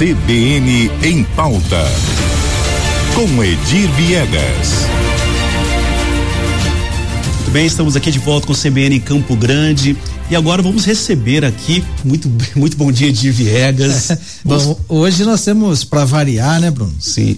CBN 0.00 0.90
em 1.02 1.22
pauta. 1.36 1.84
Com 3.14 3.44
Edir 3.44 3.86
Viegas. 3.92 4.86
Muito 7.36 7.50
bem, 7.50 7.66
estamos 7.66 7.94
aqui 7.94 8.10
de 8.10 8.18
volta 8.18 8.46
com 8.46 8.54
o 8.54 8.56
CBN 8.56 8.96
em 8.96 9.00
Campo 9.00 9.36
Grande. 9.36 9.94
E 10.30 10.34
agora 10.34 10.62
vamos 10.62 10.86
receber 10.86 11.44
aqui, 11.44 11.84
muito, 12.02 12.32
muito 12.56 12.78
bom 12.78 12.90
dia, 12.90 13.08
Edir 13.08 13.30
Viegas. 13.30 14.08
bom, 14.42 14.80
hoje 14.88 15.22
nós 15.22 15.44
temos, 15.44 15.84
para 15.84 16.06
variar, 16.06 16.58
né, 16.62 16.70
Bruno? 16.70 16.94
Sim. 16.98 17.36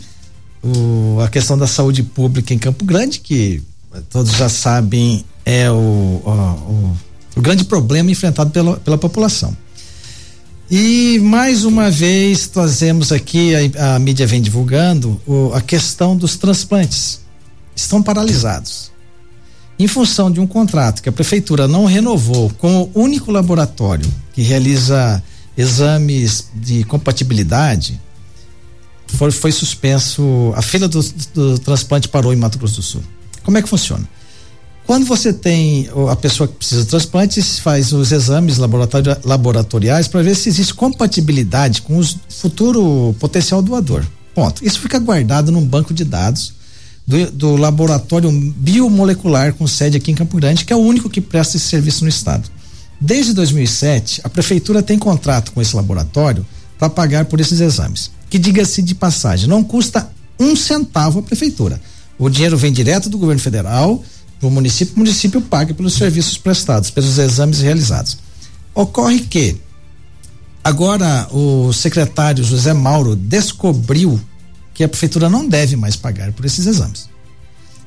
O, 0.62 1.18
a 1.20 1.26
questão 1.26 1.58
da 1.58 1.66
saúde 1.66 2.04
pública 2.04 2.54
em 2.54 2.58
Campo 2.58 2.84
Grande, 2.84 3.18
que 3.18 3.60
todos 4.08 4.36
já 4.36 4.48
sabem, 4.48 5.24
é 5.44 5.68
o, 5.68 5.74
o, 5.74 6.30
o, 6.30 6.96
o 7.38 7.40
grande 7.40 7.64
problema 7.64 8.08
enfrentado 8.08 8.52
pela, 8.52 8.76
pela 8.76 8.96
população. 8.96 9.52
E 10.74 11.18
mais 11.18 11.66
uma 11.66 11.90
vez 11.90 12.46
trazemos 12.46 13.12
aqui, 13.12 13.52
a, 13.54 13.96
a 13.96 13.98
mídia 13.98 14.26
vem 14.26 14.40
divulgando 14.40 15.20
o, 15.26 15.52
a 15.52 15.60
questão 15.60 16.16
dos 16.16 16.38
transplantes. 16.38 17.20
Estão 17.76 18.02
paralisados. 18.02 18.90
Em 19.78 19.86
função 19.86 20.30
de 20.30 20.40
um 20.40 20.46
contrato 20.46 21.02
que 21.02 21.10
a 21.10 21.12
prefeitura 21.12 21.68
não 21.68 21.84
renovou 21.84 22.48
com 22.56 22.90
o 22.94 23.02
único 23.02 23.30
laboratório 23.30 24.10
que 24.32 24.40
realiza 24.40 25.22
exames 25.58 26.48
de 26.54 26.84
compatibilidade, 26.84 28.00
foi, 29.08 29.30
foi 29.30 29.52
suspenso. 29.52 30.54
A 30.56 30.62
fila 30.62 30.88
do, 30.88 31.02
do 31.34 31.58
transplante 31.58 32.08
parou 32.08 32.32
em 32.32 32.36
Mato 32.36 32.58
Grosso 32.58 32.76
do 32.76 32.82
Sul. 32.82 33.02
Como 33.42 33.58
é 33.58 33.62
que 33.62 33.68
funciona? 33.68 34.08
Quando 34.92 35.06
você 35.06 35.32
tem 35.32 35.88
a 36.10 36.14
pessoa 36.14 36.46
que 36.46 36.52
precisa 36.56 36.82
de 36.82 36.88
transplante, 36.88 37.40
faz 37.62 37.94
os 37.94 38.12
exames 38.12 38.58
laboratori 38.58 39.08
laboratoriais 39.24 40.06
para 40.06 40.22
ver 40.22 40.36
se 40.36 40.50
existe 40.50 40.74
compatibilidade 40.74 41.80
com 41.80 41.98
o 41.98 42.04
futuro 42.28 43.16
potencial 43.18 43.62
doador. 43.62 44.04
Ponto. 44.34 44.62
Isso 44.62 44.78
fica 44.78 44.98
guardado 44.98 45.50
num 45.50 45.64
banco 45.64 45.94
de 45.94 46.04
dados 46.04 46.52
do, 47.06 47.30
do, 47.30 47.56
laboratório 47.56 48.30
biomolecular 48.30 49.54
com 49.54 49.66
sede 49.66 49.96
aqui 49.96 50.10
em 50.10 50.14
Campo 50.14 50.36
Grande, 50.36 50.62
que 50.62 50.74
é 50.74 50.76
o 50.76 50.80
único 50.80 51.08
que 51.08 51.22
presta 51.22 51.56
esse 51.56 51.70
serviço 51.70 52.04
no 52.04 52.10
estado. 52.10 52.50
Desde 53.00 53.32
2007, 53.32 54.20
a 54.22 54.28
prefeitura 54.28 54.82
tem 54.82 54.98
contrato 54.98 55.52
com 55.52 55.62
esse 55.62 55.74
laboratório 55.74 56.44
para 56.78 56.90
pagar 56.90 57.24
por 57.24 57.40
esses 57.40 57.60
exames. 57.60 58.10
Que 58.28 58.38
diga-se 58.38 58.82
de 58.82 58.94
passagem, 58.94 59.48
não 59.48 59.64
custa 59.64 60.12
um 60.38 60.54
centavo 60.54 61.20
à 61.20 61.22
prefeitura. 61.22 61.80
O 62.18 62.28
dinheiro 62.28 62.58
vem 62.58 62.70
direto 62.70 63.08
do 63.08 63.16
governo 63.16 63.40
federal 63.40 64.04
para 64.42 64.48
o 64.48 64.50
município, 64.50 64.96
o 64.96 64.98
município 64.98 65.40
paga 65.40 65.72
pelos 65.72 65.94
serviços 65.94 66.36
prestados, 66.36 66.90
pelos 66.90 67.16
exames 67.16 67.60
realizados. 67.60 68.18
Ocorre 68.74 69.20
que 69.20 69.56
agora 70.64 71.28
o 71.30 71.72
secretário 71.72 72.42
José 72.42 72.72
Mauro 72.72 73.14
descobriu 73.14 74.20
que 74.74 74.82
a 74.82 74.88
prefeitura 74.88 75.30
não 75.30 75.48
deve 75.48 75.76
mais 75.76 75.94
pagar 75.94 76.32
por 76.32 76.44
esses 76.44 76.66
exames. 76.66 77.08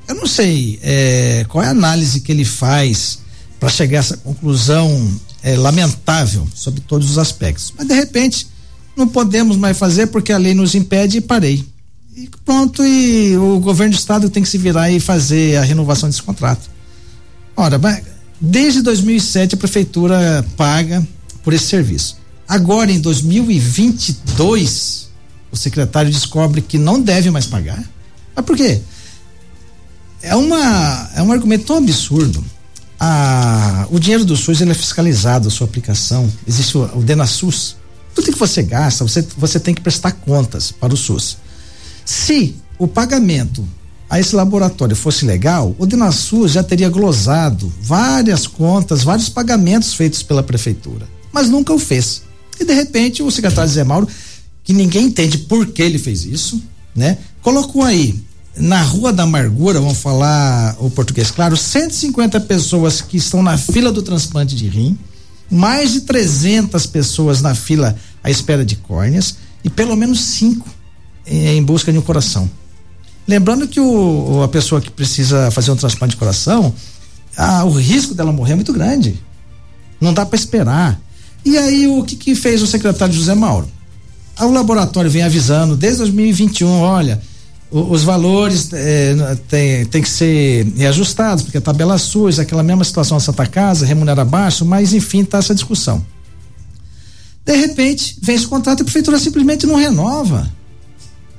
Eu 0.08 0.14
não 0.14 0.26
sei 0.26 0.78
é, 0.82 1.44
qual 1.46 1.62
é 1.62 1.66
a 1.66 1.72
análise 1.72 2.20
que 2.20 2.32
ele 2.32 2.44
faz 2.44 3.18
para 3.60 3.68
chegar 3.68 3.98
a 3.98 4.00
essa 4.00 4.16
conclusão 4.16 5.14
é, 5.42 5.58
lamentável 5.58 6.48
sobre 6.54 6.80
todos 6.80 7.10
os 7.10 7.18
aspectos. 7.18 7.74
Mas 7.76 7.86
de 7.86 7.94
repente 7.94 8.46
não 8.96 9.06
podemos 9.06 9.58
mais 9.58 9.76
fazer 9.76 10.06
porque 10.06 10.32
a 10.32 10.38
lei 10.38 10.54
nos 10.54 10.74
impede 10.74 11.18
e 11.18 11.20
parei. 11.20 11.66
E 12.16 12.28
pronto, 12.46 12.82
e 12.82 13.36
o 13.36 13.60
governo 13.60 13.92
do 13.92 13.98
estado 13.98 14.30
tem 14.30 14.42
que 14.42 14.48
se 14.48 14.56
virar 14.56 14.90
e 14.90 14.98
fazer 14.98 15.58
a 15.58 15.62
renovação 15.62 16.08
desse 16.08 16.22
contrato. 16.22 16.70
Ora, 17.54 17.78
desde 18.40 18.80
2007 18.80 19.54
a 19.54 19.58
prefeitura 19.58 20.42
paga 20.56 21.06
por 21.44 21.52
esse 21.52 21.66
serviço. 21.66 22.16
Agora 22.48 22.90
em 22.90 23.00
2022 23.00 25.10
o 25.52 25.56
secretário 25.58 26.10
descobre 26.10 26.62
que 26.62 26.78
não 26.78 27.02
deve 27.02 27.30
mais 27.30 27.44
pagar. 27.44 27.84
Mas 28.34 28.46
por 28.46 28.56
quê? 28.56 28.80
É 30.22 30.34
uma 30.34 31.10
é 31.14 31.20
um 31.20 31.30
argumento 31.30 31.66
tão 31.66 31.76
absurdo. 31.76 32.42
O 33.90 33.98
dinheiro 33.98 34.24
do 34.24 34.38
SUS 34.38 34.62
ele 34.62 34.70
é 34.70 34.74
fiscalizado, 34.74 35.48
a 35.48 35.50
sua 35.50 35.66
aplicação. 35.66 36.32
Existe 36.48 36.78
o, 36.78 36.84
o 36.96 37.02
DenaSUS. 37.02 37.76
Tudo 38.14 38.32
que 38.32 38.38
você 38.38 38.62
gasta, 38.62 39.04
você, 39.04 39.20
você 39.36 39.60
tem 39.60 39.74
que 39.74 39.82
prestar 39.82 40.12
contas 40.12 40.72
para 40.72 40.94
o 40.94 40.96
SUS. 40.96 41.44
Se 42.06 42.54
o 42.78 42.86
pagamento 42.86 43.66
a 44.08 44.20
esse 44.20 44.36
laboratório 44.36 44.94
fosse 44.94 45.24
legal, 45.24 45.74
o 45.76 45.84
DenaSUS 45.84 46.52
já 46.52 46.62
teria 46.62 46.88
glosado 46.88 47.72
várias 47.82 48.46
contas, 48.46 49.02
vários 49.02 49.28
pagamentos 49.28 49.92
feitos 49.94 50.22
pela 50.22 50.42
prefeitura, 50.42 51.08
mas 51.32 51.50
nunca 51.50 51.72
o 51.72 51.78
fez. 51.78 52.22
E 52.60 52.64
de 52.64 52.72
repente 52.72 53.24
o 53.24 53.30
secretário 53.30 53.70
Zé 53.70 53.82
Mauro, 53.82 54.06
que 54.62 54.72
ninguém 54.72 55.06
entende 55.06 55.38
por 55.38 55.66
que 55.66 55.82
ele 55.82 55.98
fez 55.98 56.24
isso, 56.24 56.62
né? 56.94 57.18
Colocou 57.42 57.82
aí 57.82 58.14
na 58.56 58.80
Rua 58.82 59.12
da 59.12 59.24
Amargura, 59.24 59.80
vamos 59.80 59.98
falar 59.98 60.76
o 60.78 60.88
português 60.88 61.32
claro, 61.32 61.56
150 61.56 62.40
pessoas 62.42 63.00
que 63.00 63.16
estão 63.16 63.42
na 63.42 63.58
fila 63.58 63.90
do 63.90 64.00
transplante 64.00 64.54
de 64.54 64.68
rim, 64.68 64.96
mais 65.50 65.92
de 65.92 66.02
300 66.02 66.86
pessoas 66.86 67.42
na 67.42 67.54
fila 67.54 67.96
à 68.22 68.30
espera 68.30 68.64
de 68.64 68.76
córneas 68.76 69.36
e 69.64 69.68
pelo 69.68 69.96
menos 69.96 70.20
cinco 70.20 70.75
em 71.26 71.62
busca 71.62 71.92
de 71.92 71.98
um 71.98 72.02
coração. 72.02 72.48
Lembrando 73.26 73.66
que 73.66 73.80
o, 73.80 74.42
a 74.42 74.48
pessoa 74.48 74.80
que 74.80 74.90
precisa 74.90 75.50
fazer 75.50 75.70
um 75.70 75.76
transplante 75.76 76.12
de 76.12 76.16
coração, 76.16 76.72
o 77.64 77.70
risco 77.70 78.14
dela 78.14 78.32
morrer 78.32 78.52
é 78.52 78.56
muito 78.56 78.72
grande. 78.72 79.20
Não 80.00 80.14
dá 80.14 80.24
para 80.24 80.36
esperar. 80.36 81.00
E 81.44 81.56
aí 81.58 81.86
o 81.86 82.04
que, 82.04 82.16
que 82.16 82.34
fez 82.34 82.62
o 82.62 82.66
secretário 82.66 83.14
José 83.14 83.34
Mauro? 83.34 83.68
Ah, 84.36 84.46
o 84.46 84.52
laboratório 84.52 85.10
vem 85.10 85.22
avisando 85.22 85.76
desde 85.76 85.98
2021, 85.98 86.68
olha, 86.68 87.20
os 87.70 88.02
valores 88.02 88.68
eh, 88.72 89.16
tem, 89.48 89.86
tem 89.86 90.02
que 90.02 90.08
ser 90.08 90.66
reajustados, 90.76 91.42
porque 91.42 91.58
a 91.58 91.60
tabela 91.60 91.98
SUS, 91.98 92.38
aquela 92.38 92.62
mesma 92.62 92.84
situação 92.84 93.16
da 93.16 93.24
Santa 93.24 93.46
Casa, 93.46 93.86
remunera 93.86 94.24
baixo, 94.24 94.64
mas 94.64 94.92
enfim, 94.92 95.22
está 95.22 95.38
essa 95.38 95.54
discussão. 95.54 96.04
De 97.44 97.56
repente, 97.56 98.16
vem 98.22 98.36
esse 98.36 98.46
contrato 98.46 98.80
e 98.80 98.82
a 98.82 98.84
prefeitura 98.84 99.18
simplesmente 99.18 99.66
não 99.66 99.76
renova. 99.76 100.50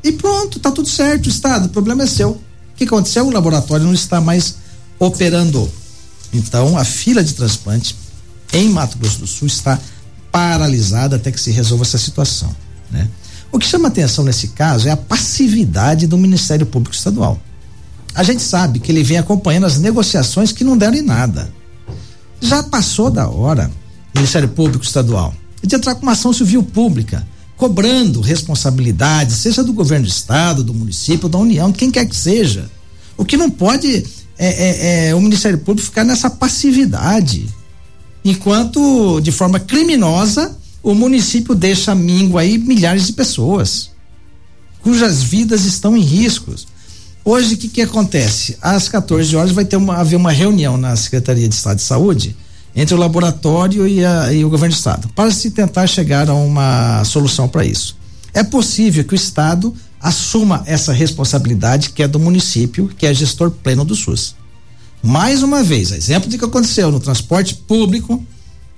E 0.04 0.12
pronto, 0.12 0.60
tá 0.60 0.72
tudo 0.72 0.88
certo, 0.88 1.30
Estado, 1.30 1.66
o 1.66 1.70
problema 1.70 2.04
é 2.04 2.08
seu. 2.08 2.32
O 2.32 2.42
que 2.76 2.84
aconteceu? 2.84 3.28
O 3.28 3.32
laboratório 3.32 3.86
não 3.86 3.94
está 3.94 4.22
mais 4.22 4.56
operando. 5.00 5.70
Então, 6.34 6.78
a 6.78 6.84
fila 6.84 7.24
de 7.24 7.34
transplante 7.34 7.96
em 8.54 8.70
Mato 8.70 8.98
Grosso 8.98 9.20
do 9.20 9.28
Sul 9.28 9.48
está 9.48 9.80
paralisada 10.32 11.16
até 11.16 11.32
que 11.32 11.40
se 11.40 11.52
resolva 11.52 11.84
essa 11.84 11.98
situação, 11.98 12.56
né? 12.92 13.10
O 13.52 13.58
que 13.58 13.66
chama 13.66 13.88
atenção 13.88 14.26
nesse 14.26 14.50
caso 14.50 14.88
é 14.88 14.92
a 14.92 14.98
passividade 14.98 16.06
do 16.06 16.18
Ministério 16.18 16.66
Público 16.66 16.96
Estadual. 16.96 17.40
A 18.14 18.22
gente 18.22 18.44
sabe 18.44 18.80
que 18.80 18.92
ele 18.92 19.04
vem 19.04 19.18
acompanhando 19.18 19.66
as 19.66 19.80
negociações 19.80 20.52
que 20.52 20.64
não 20.64 20.78
deram 20.78 20.96
em 20.96 21.02
nada. 21.02 21.52
Já 22.42 22.62
passou 22.62 23.10
da 23.10 23.28
hora, 23.28 23.72
Ministério 24.14 24.50
Público 24.50 24.84
Estadual, 24.84 25.34
de 25.64 25.76
entrar 25.76 25.96
com 25.96 26.04
uma 26.04 26.12
ação 26.12 26.34
civil 26.34 26.62
pública 26.62 27.26
cobrando 27.58 28.22
responsabilidade, 28.22 29.34
seja 29.34 29.64
do 29.64 29.74
governo 29.74 30.06
do 30.06 30.10
estado, 30.10 30.64
do 30.64 30.74
município, 30.74 31.28
da 31.28 31.40
União, 31.40 31.74
quem 31.74 31.90
quer 31.90 32.06
que 32.06 32.16
seja. 32.16 32.70
O 33.18 33.26
que 33.26 33.36
não 33.36 33.50
pode 33.50 34.06
é, 34.38 35.08
é, 35.08 35.10
é 35.10 35.16
o 35.16 35.20
Ministério 35.20 35.58
Público 35.58 35.90
ficar 35.90 36.04
nessa 36.04 36.30
passividade, 36.30 37.48
enquanto 38.24 39.20
de 39.22 39.32
forma 39.32 39.60
criminosa 39.60 40.56
o 40.84 40.94
município 40.94 41.56
deixa 41.56 41.96
míngua 41.96 42.42
aí 42.42 42.58
milhares 42.58 43.08
de 43.08 43.14
pessoas, 43.14 43.90
cujas 44.82 45.24
vidas 45.24 45.66
estão 45.66 45.98
em 45.98 46.02
riscos. 46.02 46.68
Hoje 47.26 47.56
o 47.56 47.58
que, 47.58 47.68
que 47.68 47.82
acontece? 47.82 48.56
Às 48.62 48.88
14 48.88 49.36
horas 49.36 49.52
vai 49.52 49.66
ter 49.66 49.76
uma, 49.76 49.98
haver 49.98 50.16
uma 50.16 50.32
reunião 50.32 50.78
na 50.78 50.96
Secretaria 50.96 51.50
de 51.50 51.56
Estado 51.56 51.78
de 51.78 51.84
Saúde 51.84 52.38
entre 52.78 52.94
o 52.94 52.98
laboratório 52.98 53.88
e, 53.88 54.06
a, 54.06 54.32
e 54.32 54.46
o 54.46 54.50
governo 54.52 54.76
do 54.76 54.78
estado, 54.78 55.10
para 55.10 55.32
se 55.32 55.50
tentar 55.50 55.88
chegar 55.88 56.30
a 56.30 56.36
uma 56.36 57.04
solução 57.04 57.50
para 57.50 57.66
isso. 57.66 57.98
É 58.36 58.44
possível 58.44 59.04
que 59.04 59.14
o 59.14 59.16
estado 59.16 59.74
assuma 60.00 60.62
essa 60.68 60.94
responsabilidade 60.94 61.90
que 61.90 62.04
é 62.04 62.08
do 62.08 62.20
município, 62.20 62.88
que 62.88 63.08
é 63.08 63.14
gestor 63.16 63.50
pleno 63.50 63.84
do 63.84 63.96
SUS. 63.96 64.36
Mais 65.02 65.42
uma 65.42 65.64
vez, 65.64 65.92
exemplo 65.92 66.30
do 66.30 66.38
que 66.38 66.46
aconteceu 66.46 66.92
no 66.92 67.00
transporte 67.00 67.56
público, 67.56 68.24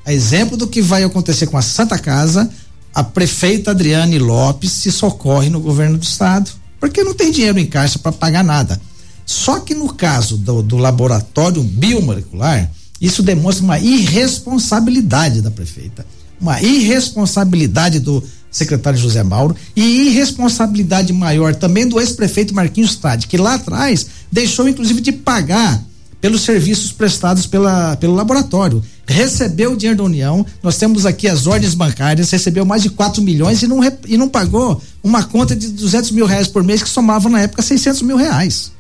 exemplo 0.07 0.55
do 0.55 0.67
que 0.67 0.81
vai 0.81 1.03
acontecer 1.03 1.47
com 1.47 1.57
a 1.57 1.61
Santa 1.61 1.99
Casa, 1.99 2.49
a 2.95 3.03
prefeita 3.03 3.71
Adriane 3.71 4.17
Lopes 4.17 4.71
se 4.71 4.93
socorre 4.93 5.49
no 5.49 5.59
governo 5.59 5.97
do 5.97 6.03
estado, 6.03 6.49
porque 6.79 7.03
não 7.03 7.13
tem 7.13 7.31
dinheiro 7.31 7.59
em 7.59 7.65
caixa 7.65 7.99
para 7.99 8.13
pagar 8.13 8.45
nada. 8.45 8.79
Só 9.25 9.59
que 9.59 9.75
no 9.75 9.93
caso 9.93 10.37
do, 10.37 10.63
do 10.63 10.77
laboratório 10.77 11.61
biomolecular, 11.61 12.71
isso 13.01 13.23
demonstra 13.23 13.63
uma 13.63 13.79
irresponsabilidade 13.79 15.41
da 15.41 15.51
prefeita, 15.51 16.05
uma 16.39 16.61
irresponsabilidade 16.61 17.99
do 17.99 18.23
secretário 18.51 18.99
José 18.99 19.23
Mauro 19.23 19.55
e 19.75 20.07
irresponsabilidade 20.07 21.13
maior 21.13 21.55
também 21.55 21.87
do 21.87 21.99
ex-prefeito 21.99 22.53
Marquinhos 22.53 22.91
Stade, 22.91 23.27
que 23.27 23.37
lá 23.37 23.55
atrás 23.55 24.07
deixou 24.31 24.67
inclusive 24.67 25.01
de 25.01 25.11
pagar 25.11 25.83
pelos 26.21 26.41
serviços 26.41 26.91
prestados 26.91 27.45
pela, 27.45 27.95
pelo 27.95 28.13
laboratório. 28.13 28.83
Recebeu 29.07 29.73
o 29.73 29.77
dinheiro 29.77 29.97
da 29.97 30.03
União, 30.03 30.45
nós 30.61 30.77
temos 30.77 31.05
aqui 31.05 31.27
as 31.27 31.47
ordens 31.47 31.73
bancárias, 31.73 32.29
recebeu 32.29 32.65
mais 32.65 32.83
de 32.83 32.89
4 32.89 33.21
milhões 33.21 33.63
e 33.63 33.67
não, 33.67 33.79
e 34.05 34.17
não 34.17 34.27
pagou 34.27 34.81
uma 35.01 35.23
conta 35.23 35.55
de 35.55 35.69
200 35.69 36.11
mil 36.11 36.25
reais 36.25 36.47
por 36.47 36.63
mês 36.63 36.83
que 36.83 36.89
somava 36.89 37.29
na 37.29 37.41
época 37.41 37.61
600 37.61 38.01
mil 38.01 38.17
reais. 38.17 38.71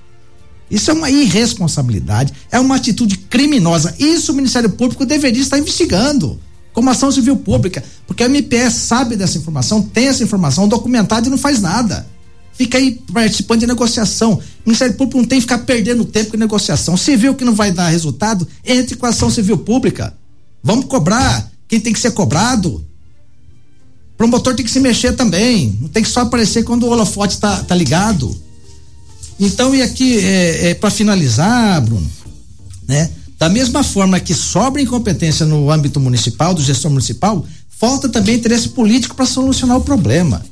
Isso 0.69 0.91
é 0.91 0.93
uma 0.93 1.09
irresponsabilidade, 1.09 2.33
é 2.51 2.59
uma 2.59 2.75
atitude 2.75 3.17
criminosa. 3.17 3.95
Isso 3.97 4.31
o 4.31 4.35
Ministério 4.35 4.69
Público 4.69 5.05
deveria 5.05 5.41
estar 5.41 5.57
investigando 5.57 6.39
como 6.71 6.89
ação 6.89 7.11
civil 7.11 7.35
pública, 7.35 7.83
porque 8.05 8.23
a 8.23 8.27
MPS 8.27 8.75
sabe 8.75 9.15
dessa 9.15 9.37
informação, 9.37 9.81
tem 9.81 10.07
essa 10.07 10.23
informação 10.23 10.67
documentada 10.67 11.27
e 11.27 11.31
não 11.31 11.37
faz 11.37 11.59
nada. 11.61 12.07
Fica 12.53 12.77
aí 12.77 13.01
participando 13.13 13.61
de 13.61 13.67
negociação. 13.67 14.33
O 14.33 14.41
Ministério 14.65 14.93
Público 14.95 15.17
não 15.17 15.25
tem 15.25 15.37
que 15.39 15.43
ficar 15.43 15.59
perdendo 15.59 16.03
tempo 16.03 16.31
com 16.31 16.37
negociação. 16.37 16.97
Se 16.97 17.15
viu 17.15 17.33
que 17.33 17.45
não 17.45 17.55
vai 17.55 17.71
dar 17.71 17.87
resultado, 17.87 18.45
entre 18.65 18.97
com 18.97 19.05
a 19.05 19.09
ação 19.09 19.29
civil 19.29 19.57
pública. 19.59 20.13
Vamos 20.61 20.85
cobrar 20.85 21.49
quem 21.69 21.79
tem 21.79 21.93
que 21.93 21.99
ser 21.99 22.11
cobrado. 22.11 22.85
Promotor 24.17 24.55
tem 24.55 24.65
que 24.65 24.71
se 24.71 24.81
mexer 24.81 25.13
também. 25.13 25.77
Não 25.79 25.87
tem 25.87 26.03
que 26.03 26.09
só 26.09 26.19
aparecer 26.19 26.63
quando 26.63 26.83
o 26.83 26.89
holofote 26.89 27.35
está 27.35 27.63
tá 27.63 27.73
ligado. 27.73 28.35
Então, 29.39 29.73
e 29.73 29.81
aqui, 29.81 30.19
é, 30.19 30.69
é 30.69 30.73
para 30.73 30.89
finalizar, 30.89 31.81
Bruno, 31.81 32.09
né? 32.87 33.09
Da 33.37 33.47
mesma 33.47 33.83
forma 33.83 34.19
que 34.19 34.33
sobra 34.33 34.81
incompetência 34.81 35.45
no 35.45 35.71
âmbito 35.71 35.97
municipal, 35.99 36.53
do 36.53 36.61
gestor 36.61 36.91
municipal, 36.91 37.45
falta 37.69 38.09
também 38.09 38.35
interesse 38.35 38.69
político 38.69 39.15
para 39.15 39.25
solucionar 39.25 39.77
o 39.77 39.81
problema. 39.81 40.43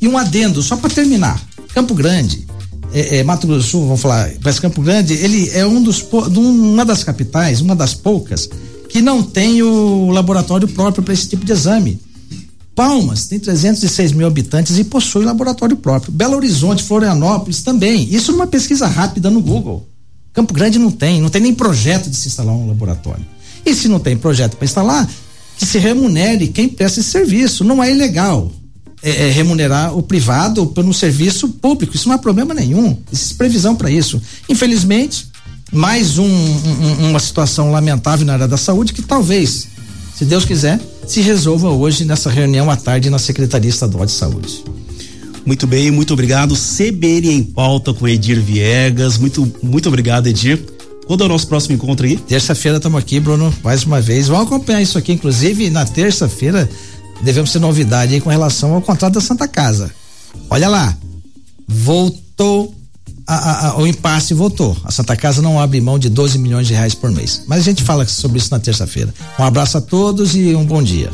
E 0.00 0.06
um 0.06 0.16
adendo, 0.16 0.62
só 0.62 0.76
para 0.76 0.88
terminar. 0.88 1.42
Campo 1.74 1.94
Grande, 1.94 2.46
é, 2.92 3.18
é, 3.18 3.24
Mato 3.24 3.46
Grosso 3.46 3.66
do 3.66 3.70
Sul, 3.70 3.82
vamos 3.86 4.00
falar, 4.00 4.30
mas 4.42 4.60
Campo 4.60 4.80
Grande, 4.80 5.14
ele 5.14 5.50
é 5.50 5.66
um 5.66 5.82
dos, 5.82 6.00
uma 6.12 6.84
das 6.84 7.02
capitais, 7.02 7.60
uma 7.60 7.74
das 7.74 7.92
poucas, 7.92 8.48
que 8.88 9.02
não 9.02 9.22
tem 9.22 9.60
o 9.62 10.10
laboratório 10.10 10.68
próprio 10.68 11.02
para 11.02 11.12
esse 11.12 11.28
tipo 11.28 11.44
de 11.44 11.52
exame. 11.52 12.00
Palmas 12.78 13.26
tem 13.26 13.40
306 13.40 14.12
mil 14.12 14.24
habitantes 14.24 14.78
e 14.78 14.84
possui 14.84 15.24
laboratório 15.24 15.76
próprio. 15.76 16.12
Belo 16.12 16.36
Horizonte, 16.36 16.84
Florianópolis 16.84 17.60
também. 17.60 18.08
Isso 18.14 18.30
numa 18.30 18.46
pesquisa 18.46 18.86
rápida 18.86 19.28
no 19.28 19.40
Google. 19.40 19.84
Campo 20.32 20.54
Grande 20.54 20.78
não 20.78 20.92
tem, 20.92 21.20
não 21.20 21.28
tem 21.28 21.42
nem 21.42 21.52
projeto 21.52 22.08
de 22.08 22.14
se 22.14 22.28
instalar 22.28 22.54
um 22.54 22.68
laboratório. 22.68 23.26
E 23.66 23.74
se 23.74 23.88
não 23.88 23.98
tem 23.98 24.16
projeto 24.16 24.56
para 24.56 24.64
instalar, 24.64 25.10
que 25.56 25.66
se 25.66 25.76
remunere 25.76 26.46
quem 26.46 26.68
presta 26.68 27.00
esse 27.00 27.10
serviço. 27.10 27.64
Não 27.64 27.82
é 27.82 27.90
ilegal 27.90 28.48
é, 29.02 29.26
é, 29.26 29.30
remunerar 29.32 29.98
o 29.98 30.00
privado 30.00 30.64
pelo 30.68 30.94
serviço 30.94 31.48
público. 31.48 31.96
Isso 31.96 32.06
não 32.06 32.14
há 32.14 32.18
problema 32.18 32.54
nenhum. 32.54 32.96
Existe 33.12 33.34
previsão 33.34 33.74
para 33.74 33.90
isso. 33.90 34.22
Infelizmente, 34.48 35.26
mais 35.72 36.16
um, 36.16 36.28
um, 36.28 37.10
uma 37.10 37.18
situação 37.18 37.72
lamentável 37.72 38.24
na 38.24 38.34
área 38.34 38.46
da 38.46 38.56
saúde 38.56 38.92
que 38.92 39.02
talvez, 39.02 39.66
se 40.16 40.24
Deus 40.24 40.44
quiser, 40.44 40.80
se 41.08 41.20
resolva 41.20 41.70
hoje 41.70 42.04
nessa 42.04 42.30
reunião 42.30 42.70
à 42.70 42.76
tarde 42.76 43.08
na 43.08 43.18
Secretaria 43.18 43.70
Estadual 43.70 44.04
de 44.04 44.12
Saúde. 44.12 44.62
Muito 45.44 45.66
bem, 45.66 45.90
muito 45.90 46.12
obrigado. 46.12 46.54
CBN 46.54 47.30
em 47.30 47.42
pauta 47.42 47.94
com 47.94 48.06
Edir 48.06 48.40
Viegas. 48.40 49.16
Muito, 49.16 49.50
muito 49.62 49.88
obrigado, 49.88 50.26
Edir. 50.26 50.62
Quando 51.06 51.22
é 51.22 51.26
o 51.26 51.28
nosso 51.28 51.46
próximo 51.46 51.74
encontro 51.74 52.04
aí? 52.06 52.16
Terça-feira 52.16 52.76
estamos 52.76 52.98
aqui, 52.98 53.18
Bruno, 53.18 53.52
mais 53.64 53.84
uma 53.84 53.98
vez. 53.98 54.28
Vamos 54.28 54.46
acompanhar 54.46 54.82
isso 54.82 54.98
aqui, 54.98 55.12
inclusive 55.12 55.70
na 55.70 55.86
terça-feira 55.86 56.68
devemos 57.22 57.50
ter 57.50 57.58
novidade 57.58 58.14
aí 58.14 58.20
com 58.20 58.30
relação 58.30 58.74
ao 58.74 58.82
contrato 58.82 59.14
da 59.14 59.20
Santa 59.20 59.48
Casa. 59.48 59.90
Olha 60.50 60.68
lá, 60.68 60.96
voltou 61.66 62.74
a, 63.28 63.76
a, 63.76 63.88
impasse 63.88 64.32
voltou. 64.32 64.76
A 64.84 64.90
Santa 64.90 65.14
Casa 65.14 65.42
não 65.42 65.60
abre 65.60 65.80
mão 65.80 65.98
de 65.98 66.08
12 66.08 66.38
milhões 66.38 66.66
de 66.66 66.72
reais 66.72 66.94
por 66.94 67.10
mês. 67.10 67.42
Mas 67.46 67.60
a 67.60 67.62
gente 67.62 67.82
fala 67.82 68.06
sobre 68.06 68.38
isso 68.38 68.50
na 68.50 68.58
terça-feira. 68.58 69.12
Um 69.38 69.44
abraço 69.44 69.76
a 69.76 69.80
todos 69.80 70.34
e 70.34 70.54
um 70.54 70.64
bom 70.64 70.82
dia. 70.82 71.10